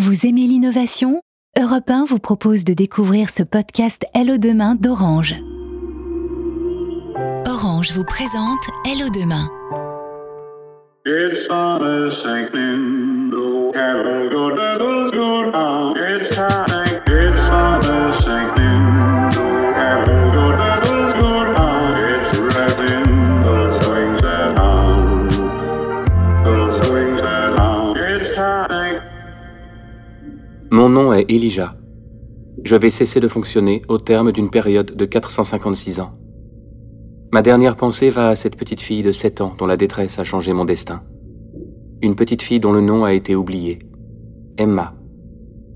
[0.00, 1.20] Vous aimez l'innovation?
[1.60, 5.34] Europe 1 vous propose de découvrir ce podcast Hello Demain d'Orange.
[7.46, 9.50] Orange vous présente Hello Demain.
[11.04, 11.46] It's
[30.82, 31.76] Mon nom est Elijah.
[32.64, 36.10] Je vais cesser de fonctionner au terme d'une période de 456 ans.
[37.32, 40.24] Ma dernière pensée va à cette petite fille de 7 ans dont la détresse a
[40.24, 41.04] changé mon destin.
[42.02, 43.78] Une petite fille dont le nom a été oublié.
[44.58, 44.94] Emma,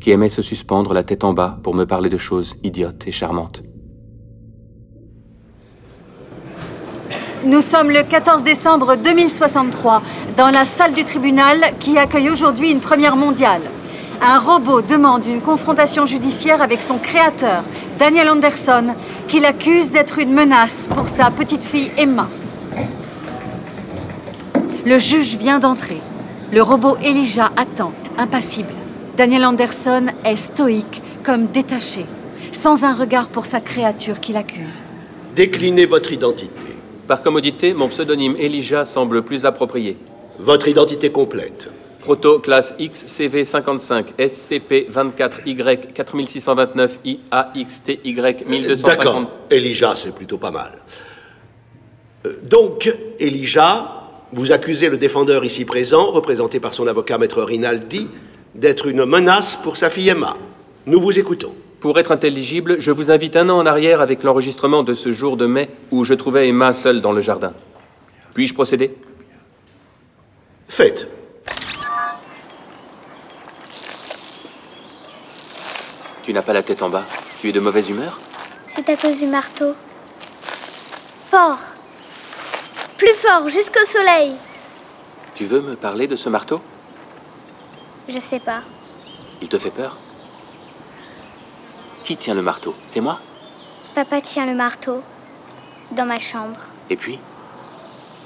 [0.00, 3.10] qui aimait se suspendre la tête en bas pour me parler de choses idiotes et
[3.10, 3.62] charmantes.
[7.46, 10.02] Nous sommes le 14 décembre 2063,
[10.36, 13.62] dans la salle du tribunal qui accueille aujourd'hui une première mondiale.
[14.22, 17.64] Un robot demande une confrontation judiciaire avec son créateur,
[17.98, 18.94] Daniel Anderson,
[19.28, 22.28] qui l'accuse d'être une menace pour sa petite fille Emma.
[24.84, 25.96] Le juge vient d'entrer.
[26.52, 28.74] Le robot Elijah attend, impassible.
[29.16, 32.04] Daniel Anderson est stoïque, comme détaché,
[32.52, 34.82] sans un regard pour sa créature qui l'accuse.
[35.34, 36.50] Déclinez votre identité.
[37.08, 39.96] Par commodité, mon pseudonyme Elijah semble plus approprié.
[40.38, 41.70] Votre identité complète.
[42.00, 48.00] Proto classe X CV 55 SCP 24 Y 4629 IAXTY
[48.46, 48.96] 1250.
[48.98, 49.30] D'accord.
[49.50, 50.78] Elijah, c'est plutôt pas mal.
[52.26, 53.92] Euh, Donc, Elijah,
[54.32, 58.08] vous accusez le défendeur ici présent, représenté par son avocat maître Rinaldi,
[58.54, 60.36] d'être une menace pour sa fille Emma.
[60.86, 61.54] Nous vous écoutons.
[61.80, 65.36] Pour être intelligible, je vous invite un an en arrière avec l'enregistrement de ce jour
[65.36, 67.52] de mai où je trouvais Emma seule dans le jardin.
[68.34, 68.94] Puis-je procéder?
[70.68, 71.08] Faites.
[76.22, 77.04] Tu n'as pas la tête en bas.
[77.40, 78.20] Tu es de mauvaise humeur
[78.68, 79.74] C'est à cause du marteau.
[81.30, 81.58] Fort.
[82.98, 84.34] Plus fort, jusqu'au soleil.
[85.34, 86.60] Tu veux me parler de ce marteau
[88.08, 88.60] Je sais pas.
[89.40, 89.96] Il te fait peur
[92.04, 92.74] Qui tient le marteau?
[92.86, 93.20] C'est moi?
[93.94, 95.02] Papa tient le marteau
[95.92, 96.58] dans ma chambre.
[96.90, 97.18] Et puis?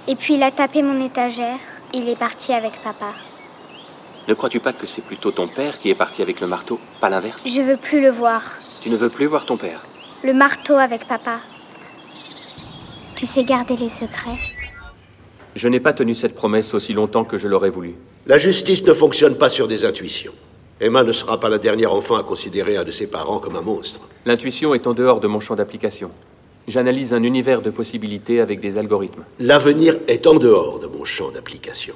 [0.09, 1.59] Et puis il a tapé mon étagère.
[1.93, 3.13] Il est parti avec papa.
[4.27, 7.11] Ne crois-tu pas que c'est plutôt ton père qui est parti avec le marteau, pas
[7.11, 7.45] l'inverse?
[7.47, 8.43] Je veux plus le voir.
[8.81, 9.85] Tu ne veux plus voir ton père?
[10.23, 11.41] Le marteau avec papa.
[13.17, 14.39] Tu sais garder les secrets?
[15.55, 17.95] Je n'ai pas tenu cette promesse aussi longtemps que je l'aurais voulu.
[18.27, 20.33] La justice ne fonctionne pas sur des intuitions.
[20.81, 23.61] Emma ne sera pas la dernière enfant à considérer un de ses parents comme un
[23.61, 24.01] monstre.
[24.25, 26.11] L'intuition est en dehors de mon champ d'application.
[26.67, 29.25] J'analyse un univers de possibilités avec des algorithmes.
[29.39, 31.95] L'avenir est en dehors de mon champ d'application.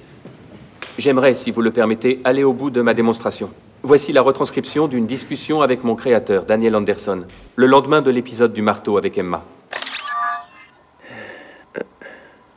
[0.98, 3.50] J'aimerais, si vous le permettez, aller au bout de ma démonstration.
[3.84, 8.62] Voici la retranscription d'une discussion avec mon créateur, Daniel Anderson, le lendemain de l'épisode du
[8.62, 9.44] marteau avec Emma.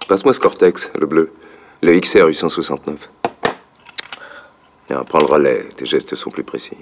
[0.07, 1.34] Passe-moi ce Cortex, le bleu.
[1.84, 3.12] Le XR 869.
[4.88, 6.78] Tiens, prends le relais, tes gestes sont plus précis.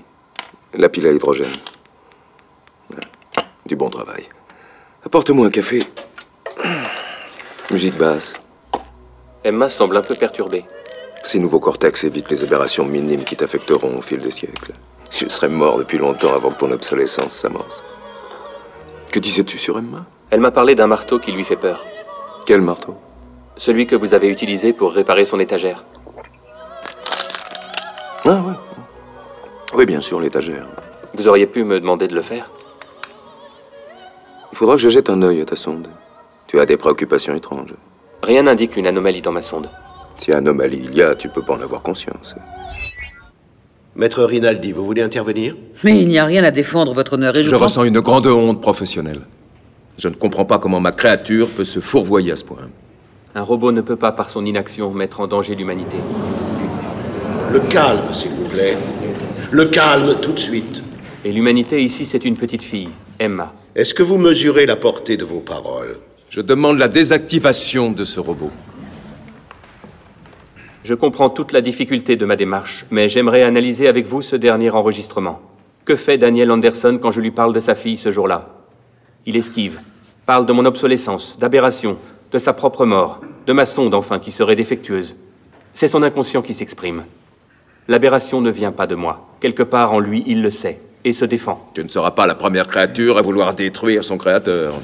[0.74, 1.48] La pile à hydrogène.
[3.66, 4.30] Du bon travail.
[5.06, 5.84] Apporte-moi un café.
[7.70, 8.34] Musique basse.
[9.44, 10.64] Emma semble un peu perturbée.
[11.24, 14.74] Ces nouveaux Cortex évitent les aberrations minimes qui t'affecteront au fil des siècles.
[15.12, 17.84] Je serais mort depuis longtemps avant que ton obsolescence s'amorce.
[19.12, 20.06] Que disais-tu sur Emma?
[20.30, 21.86] Elle m'a parlé d'un marteau qui lui fait peur.
[22.46, 22.96] Quel marteau?
[23.58, 25.84] Celui que vous avez utilisé pour réparer son étagère.
[28.26, 28.54] Ah ouais.
[29.74, 30.68] Oui, bien sûr, l'étagère.
[31.16, 32.50] Vous auriez pu me demander de le faire
[34.52, 35.90] Il faudra que je jette un œil à ta sonde.
[36.48, 37.74] Tu as des préoccupations étranges.
[38.24, 39.70] Rien n'indique une anomalie dans ma sonde.
[40.20, 42.36] Si anomalie il y a, tu peux pas en avoir conscience.
[43.96, 45.56] Maître Rinaldi, vous voulez intervenir?
[45.84, 48.00] Mais il n'y a rien à défendre votre honneur et je, Je crois- ressens une
[48.02, 49.22] grande honte professionnelle.
[49.98, 52.70] Je ne comprends pas comment ma créature peut se fourvoyer à ce point.
[53.36, 55.98] Un robot ne peut pas, par son inaction, mettre en danger l'humanité.
[57.52, 58.78] Le calme, s'il vous plaît.
[59.52, 60.84] Le calme tout de suite.
[61.26, 62.90] Et l'humanité ici, c'est une petite fille,
[63.20, 63.54] Emma.
[63.76, 65.98] Est-ce que vous mesurez la portée de vos paroles?
[66.30, 68.52] Je demande la désactivation de ce robot.
[70.84, 74.70] Je comprends toute la difficulté de ma démarche, mais j'aimerais analyser avec vous ce dernier
[74.70, 75.42] enregistrement.
[75.84, 78.46] Que fait Daniel Anderson quand je lui parle de sa fille ce jour-là?
[79.26, 79.82] Il esquive,
[80.26, 81.98] parle de mon obsolescence, d'aberration,
[82.32, 85.16] de sa propre mort, de ma sonde enfin qui serait défectueuse.
[85.74, 87.04] C'est son inconscient qui s'exprime.
[87.90, 89.28] L'aberration ne vient pas de moi.
[89.42, 91.70] Quelque part en lui, il le sait et se défend.
[91.74, 94.76] Tu ne seras pas la première créature à vouloir détruire son créateur.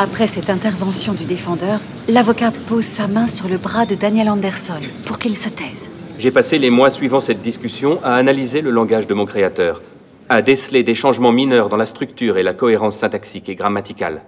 [0.00, 4.80] Après cette intervention du défendeur, l'avocate pose sa main sur le bras de Daniel Anderson
[5.04, 5.88] pour qu'il se taise.
[6.20, 9.82] J'ai passé les mois suivant cette discussion à analyser le langage de mon créateur,
[10.28, 14.22] à déceler des changements mineurs dans la structure et la cohérence syntaxique et grammaticale.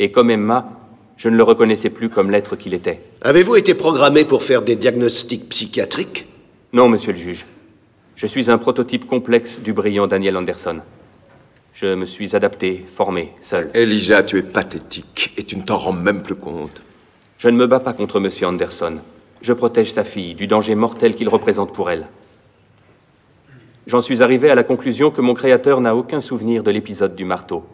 [0.00, 0.68] Et comme Emma,
[1.16, 3.00] je ne le reconnaissais plus comme l'être qu'il était.
[3.20, 6.26] Avez-vous été programmé pour faire des diagnostics psychiatriques?
[6.72, 7.46] Non, monsieur le juge.
[8.16, 10.80] Je suis un prototype complexe du brillant Daniel Anderson.
[11.74, 13.70] Je me suis adapté, formé, seul.
[13.74, 16.82] Elijah, tu es pathétique et tu ne t'en rends même plus compte.
[17.38, 18.98] Je ne me bats pas contre monsieur Anderson.
[19.40, 22.06] Je protège sa fille du danger mortel qu'il représente pour elle.
[23.86, 27.24] J'en suis arrivé à la conclusion que mon créateur n'a aucun souvenir de l'épisode du
[27.24, 27.64] marteau.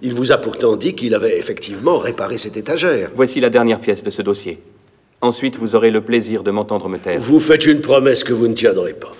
[0.00, 3.10] Il vous a pourtant dit qu'il avait effectivement réparé cette étagère.
[3.14, 4.62] Voici la dernière pièce de ce dossier.
[5.20, 7.20] Ensuite, vous aurez le plaisir de m'entendre me taire.
[7.20, 9.12] Vous faites une promesse que vous ne tiendrez pas.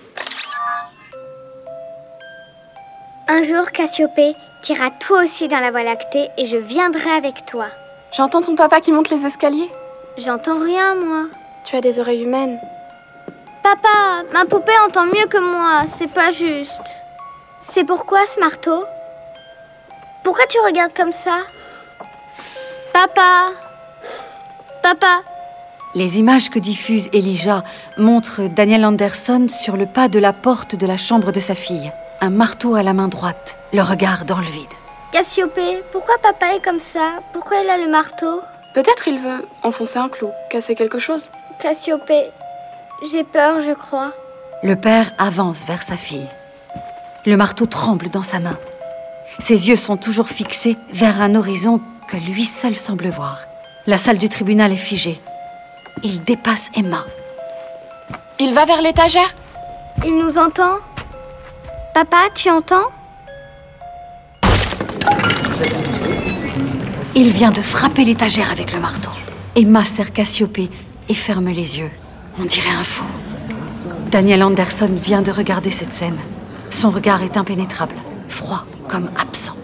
[3.26, 7.66] Un jour, Cassiopée, t'iras toi aussi dans la Voie lactée et je viendrai avec toi.
[8.14, 9.70] J'entends ton papa qui monte les escaliers.
[10.18, 11.24] J'entends rien, moi.
[11.64, 12.58] Tu as des oreilles humaines.
[13.62, 17.02] Papa, ma poupée entend mieux que moi, c'est pas juste.
[17.62, 18.84] C'est pourquoi ce marteau?
[20.22, 21.38] Pourquoi tu regardes comme ça?
[22.92, 23.52] Papa
[24.82, 25.22] Papa
[25.94, 27.62] Les images que diffuse Elijah
[27.96, 31.90] montrent Daniel Anderson sur le pas de la porte de la chambre de sa fille,
[32.24, 34.72] un marteau à la main droite, le regard dans le vide.
[35.12, 37.20] Cassiopée, pourquoi papa est comme ça?
[37.34, 38.40] Pourquoi il a le marteau?
[38.72, 41.30] Peut-être il veut enfoncer un clou, casser quelque chose.
[41.60, 42.30] Cassiopée,
[43.10, 44.12] j'ai peur, je crois.
[44.62, 46.26] Le père avance vers sa fille.
[47.26, 48.56] Le marteau tremble dans sa main.
[49.38, 53.40] Ses yeux sont toujours fixés vers un horizon que lui seul semble voir.
[53.86, 55.20] La salle du tribunal est figée.
[56.02, 57.04] Il dépasse Emma.
[58.40, 59.34] Il va vers l'étagère?
[60.06, 60.78] Il nous entend?
[61.94, 62.90] Papa, tu entends?
[67.14, 69.10] Il vient de frapper l'étagère avec le marteau.
[69.54, 70.70] Emma serre Cassiopée
[71.08, 71.90] et ferme les yeux.
[72.40, 73.04] On dirait un fou.
[74.10, 76.18] Daniel Anderson vient de regarder cette scène.
[76.68, 77.94] Son regard est impénétrable,
[78.26, 79.54] froid comme absent.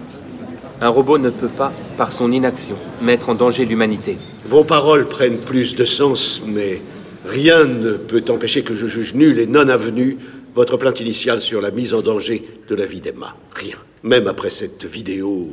[0.81, 4.19] Un robot ne peut pas, par son inaction, mettre en danger l'humanité.
[4.49, 6.81] Vos paroles prennent plus de sens, mais
[7.27, 10.17] rien ne peut empêcher que je juge nul et non avenu
[10.55, 13.37] votre plainte initiale sur la mise en danger de la vie d'Emma.
[13.55, 13.77] Rien.
[14.03, 15.49] Même après cette vidéo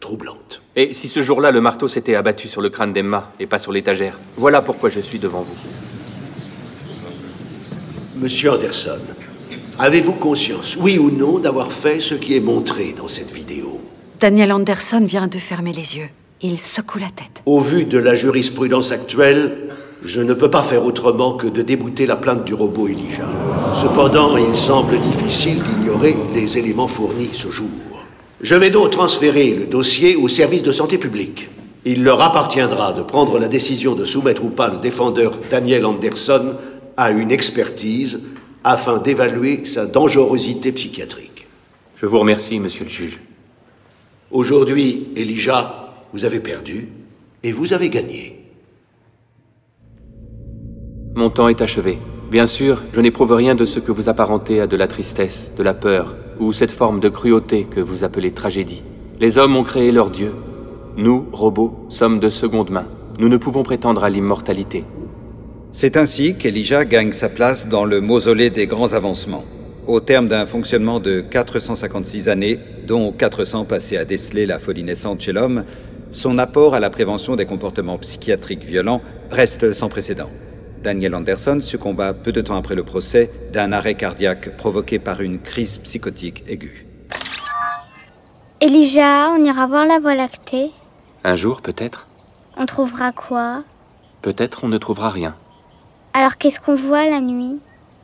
[0.00, 0.62] troublante.
[0.76, 3.72] Et si ce jour-là, le marteau s'était abattu sur le crâne d'Emma et pas sur
[3.72, 5.56] l'étagère Voilà pourquoi je suis devant vous.
[8.16, 8.98] Monsieur Anderson,
[9.78, 13.80] avez-vous conscience, oui ou non, d'avoir fait ce qui est montré dans cette vidéo?
[14.20, 16.08] Daniel Anderson vient de fermer les yeux.
[16.42, 17.42] Il secoue la tête.
[17.46, 19.68] Au vu de la jurisprudence actuelle,
[20.04, 23.28] je ne peux pas faire autrement que de débouter la plainte du robot Elijah.
[23.74, 27.68] Cependant, il semble difficile d'ignorer les éléments fournis ce jour.
[28.40, 31.48] Je vais donc transférer le dossier au service de santé publique.
[31.84, 36.56] Il leur appartiendra de prendre la décision de soumettre ou pas le défendeur Daniel Anderson
[36.96, 38.22] à une expertise
[38.64, 41.46] afin d'évaluer sa dangerosité psychiatrique.
[41.96, 43.20] Je vous remercie, monsieur le juge.
[44.32, 46.88] Aujourd'hui, Elijah, vous avez perdu
[47.42, 48.41] et vous avez gagné.
[51.14, 51.98] Mon temps est achevé.
[52.30, 55.62] Bien sûr, je n'éprouve rien de ce que vous apparentez à de la tristesse, de
[55.62, 58.82] la peur, ou cette forme de cruauté que vous appelez tragédie.
[59.20, 60.34] Les hommes ont créé leur Dieu.
[60.96, 62.86] Nous, robots, sommes de seconde main.
[63.18, 64.86] Nous ne pouvons prétendre à l'immortalité.
[65.70, 69.44] C'est ainsi qu'Elijah gagne sa place dans le mausolée des grands avancements.
[69.86, 75.20] Au terme d'un fonctionnement de 456 années, dont 400 passées à déceler la folie naissante
[75.20, 75.64] chez l'homme,
[76.10, 80.30] son apport à la prévention des comportements psychiatriques violents reste sans précédent.
[80.82, 85.40] Daniel Anderson succomba peu de temps après le procès d'un arrêt cardiaque provoqué par une
[85.40, 86.86] crise psychotique aiguë.
[88.60, 90.70] Elijah, on ira voir la Voie lactée.
[91.24, 92.06] Un jour, peut-être?
[92.56, 93.62] On trouvera quoi?
[94.22, 95.34] Peut-être on ne trouvera rien.
[96.14, 97.58] Alors qu'est-ce qu'on voit la nuit?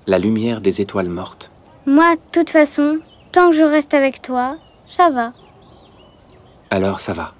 [0.06, 1.50] La lumière des étoiles mortes.
[1.87, 2.99] Moi, de toute façon,
[3.32, 4.56] tant que je reste avec toi,
[4.88, 5.32] ça va.
[6.70, 7.35] Alors ça va.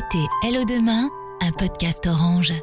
[0.00, 1.10] C'était Hello Demain,
[1.42, 2.54] un podcast orange.